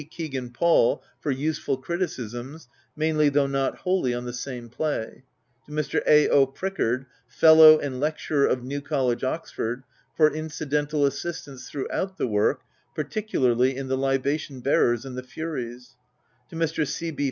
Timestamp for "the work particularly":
12.17-13.77